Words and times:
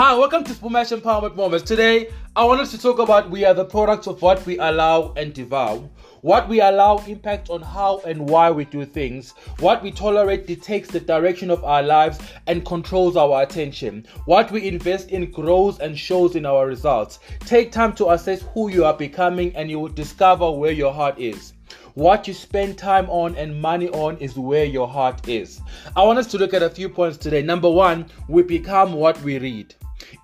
Hi, 0.00 0.14
welcome 0.14 0.44
to 0.44 0.52
Spumash 0.52 0.96
Empowerment 0.96 1.34
Moments. 1.34 1.64
Today, 1.64 2.10
I 2.36 2.44
want 2.44 2.60
us 2.60 2.70
to 2.70 2.78
talk 2.78 3.00
about 3.00 3.30
we 3.30 3.44
are 3.44 3.52
the 3.52 3.64
products 3.64 4.06
of 4.06 4.22
what 4.22 4.46
we 4.46 4.56
allow 4.58 5.12
and 5.16 5.34
devour. 5.34 5.90
What 6.20 6.48
we 6.48 6.60
allow 6.60 6.98
impacts 6.98 7.50
on 7.50 7.62
how 7.62 7.98
and 8.06 8.30
why 8.30 8.48
we 8.52 8.64
do 8.64 8.84
things. 8.84 9.32
What 9.58 9.82
we 9.82 9.90
tolerate 9.90 10.46
dictates 10.46 10.88
the 10.88 11.00
direction 11.00 11.50
of 11.50 11.64
our 11.64 11.82
lives 11.82 12.20
and 12.46 12.64
controls 12.64 13.16
our 13.16 13.42
attention. 13.42 14.06
What 14.26 14.52
we 14.52 14.68
invest 14.68 15.10
in 15.10 15.32
grows 15.32 15.80
and 15.80 15.98
shows 15.98 16.36
in 16.36 16.46
our 16.46 16.68
results. 16.68 17.18
Take 17.40 17.72
time 17.72 17.92
to 17.94 18.10
assess 18.10 18.42
who 18.54 18.70
you 18.70 18.84
are 18.84 18.96
becoming 18.96 19.52
and 19.56 19.68
you 19.68 19.80
will 19.80 19.88
discover 19.88 20.48
where 20.48 20.70
your 20.70 20.92
heart 20.92 21.18
is. 21.18 21.54
What 21.94 22.28
you 22.28 22.34
spend 22.34 22.78
time 22.78 23.10
on 23.10 23.34
and 23.34 23.60
money 23.60 23.88
on 23.88 24.16
is 24.18 24.36
where 24.36 24.64
your 24.64 24.86
heart 24.86 25.28
is. 25.28 25.60
I 25.96 26.04
want 26.04 26.20
us 26.20 26.28
to 26.28 26.38
look 26.38 26.54
at 26.54 26.62
a 26.62 26.70
few 26.70 26.88
points 26.88 27.16
today. 27.16 27.42
Number 27.42 27.68
one, 27.68 28.06
we 28.28 28.44
become 28.44 28.92
what 28.92 29.20
we 29.22 29.40
read. 29.40 29.74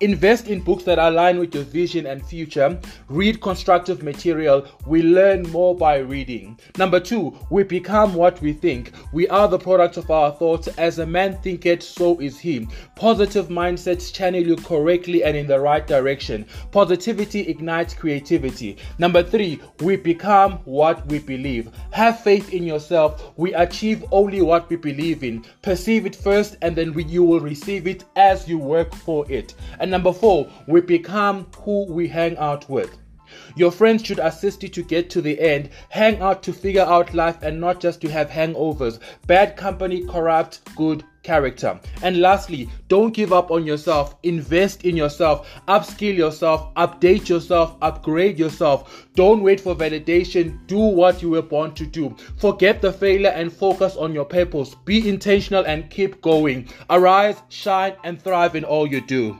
Invest 0.01 0.47
in 0.47 0.61
books 0.61 0.83
that 0.85 0.99
align 0.99 1.39
with 1.39 1.53
your 1.53 1.63
vision 1.63 2.05
and 2.05 2.25
future. 2.25 2.79
Read 3.07 3.41
constructive 3.41 4.03
material. 4.03 4.67
We 4.85 5.01
learn 5.01 5.43
more 5.51 5.75
by 5.75 5.97
reading. 5.97 6.59
Number 6.77 6.99
two, 6.99 7.37
we 7.49 7.63
become 7.63 8.13
what 8.13 8.41
we 8.41 8.53
think. 8.53 8.91
We 9.13 9.27
are 9.29 9.47
the 9.47 9.59
product 9.59 9.97
of 9.97 10.09
our 10.11 10.31
thoughts. 10.31 10.67
As 10.77 10.99
a 10.99 11.05
man 11.05 11.37
thinketh, 11.37 11.83
so 11.83 12.19
is 12.19 12.39
he. 12.39 12.67
Positive 12.95 13.47
mindsets 13.47 14.13
channel 14.13 14.41
you 14.41 14.55
correctly 14.55 15.23
and 15.23 15.37
in 15.37 15.47
the 15.47 15.59
right 15.59 15.85
direction. 15.85 16.45
Positivity 16.71 17.41
ignites 17.41 17.93
creativity. 17.93 18.77
Number 18.97 19.23
three, 19.23 19.59
we 19.81 19.95
become 19.95 20.53
what 20.65 21.05
we 21.07 21.19
believe. 21.19 21.69
Have 21.91 22.19
faith 22.19 22.53
in 22.53 22.63
yourself. 22.63 23.33
We 23.37 23.53
achieve 23.53 24.03
only 24.11 24.41
what 24.41 24.69
we 24.69 24.75
believe 24.75 25.23
in. 25.23 25.45
Perceive 25.61 26.05
it 26.05 26.15
first, 26.15 26.57
and 26.61 26.75
then 26.75 26.93
you 27.07 27.23
will 27.23 27.39
receive 27.39 27.87
it 27.87 28.05
as 28.15 28.47
you 28.47 28.57
work 28.57 28.93
for 28.95 29.29
it. 29.31 29.53
And 29.79 29.91
number 29.91 30.13
four, 30.13 30.47
we 30.67 30.81
become 30.81 31.47
who 31.63 31.85
we 31.91 32.07
hang 32.07 32.37
out 32.37 32.69
with. 32.69 32.97
Your 33.55 33.71
friends 33.71 34.05
should 34.05 34.19
assist 34.19 34.63
you 34.63 34.69
to 34.69 34.83
get 34.83 35.09
to 35.09 35.21
the 35.21 35.39
end. 35.39 35.69
Hang 35.89 36.21
out 36.21 36.43
to 36.43 36.53
figure 36.53 36.83
out 36.83 37.13
life 37.13 37.41
and 37.41 37.59
not 37.59 37.79
just 37.79 37.99
to 38.01 38.09
have 38.09 38.29
hangovers. 38.29 38.99
Bad 39.25 39.57
company 39.57 40.05
corrupts 40.05 40.59
good 40.75 41.03
character. 41.23 41.79
And 42.03 42.21
lastly, 42.21 42.69
don't 42.87 43.13
give 43.13 43.33
up 43.33 43.49
on 43.49 43.65
yourself. 43.65 44.15
Invest 44.23 44.85
in 44.85 44.95
yourself. 44.95 45.47
Upskill 45.67 46.15
yourself. 46.15 46.73
Update 46.75 47.27
yourself. 47.27 47.75
Upgrade 47.81 48.37
yourself. 48.37 49.07
Don't 49.15 49.41
wait 49.41 49.59
for 49.59 49.75
validation. 49.75 50.59
Do 50.67 50.77
what 50.77 51.21
you 51.21 51.31
were 51.31 51.41
born 51.41 51.73
to 51.73 51.85
do. 51.85 52.15
Forget 52.37 52.81
the 52.81 52.93
failure 52.93 53.31
and 53.31 53.51
focus 53.51 53.95
on 53.95 54.13
your 54.13 54.25
purpose. 54.25 54.75
Be 54.85 55.09
intentional 55.09 55.65
and 55.65 55.89
keep 55.89 56.21
going. 56.21 56.69
Arise, 56.89 57.41
shine, 57.49 57.95
and 58.03 58.21
thrive 58.21 58.55
in 58.55 58.63
all 58.63 58.85
you 58.85 59.01
do. 59.01 59.39